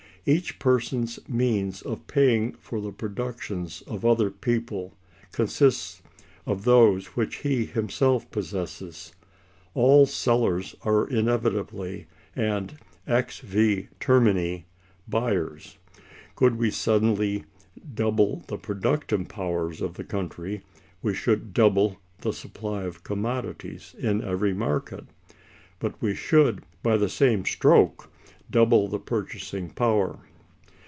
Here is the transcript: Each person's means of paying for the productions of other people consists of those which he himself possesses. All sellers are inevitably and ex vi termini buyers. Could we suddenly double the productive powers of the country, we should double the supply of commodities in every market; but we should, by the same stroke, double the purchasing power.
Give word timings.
Each 0.23 0.59
person's 0.59 1.17
means 1.27 1.81
of 1.81 2.05
paying 2.05 2.51
for 2.59 2.79
the 2.79 2.91
productions 2.91 3.81
of 3.87 4.05
other 4.05 4.29
people 4.29 4.93
consists 5.31 6.03
of 6.45 6.63
those 6.63 7.07
which 7.15 7.37
he 7.37 7.65
himself 7.65 8.29
possesses. 8.29 9.13
All 9.73 10.05
sellers 10.05 10.75
are 10.83 11.07
inevitably 11.07 12.05
and 12.35 12.77
ex 13.07 13.39
vi 13.39 13.87
termini 13.99 14.65
buyers. 15.07 15.79
Could 16.35 16.57
we 16.59 16.69
suddenly 16.69 17.45
double 17.91 18.43
the 18.45 18.57
productive 18.59 19.27
powers 19.27 19.81
of 19.81 19.95
the 19.95 20.03
country, 20.03 20.61
we 21.01 21.15
should 21.15 21.51
double 21.51 21.97
the 22.19 22.31
supply 22.31 22.83
of 22.83 23.03
commodities 23.03 23.95
in 23.97 24.21
every 24.23 24.53
market; 24.53 25.05
but 25.79 25.99
we 25.99 26.13
should, 26.13 26.61
by 26.83 26.95
the 26.95 27.09
same 27.09 27.43
stroke, 27.43 28.07
double 28.51 28.89
the 28.89 28.99
purchasing 28.99 29.69
power. 29.69 30.19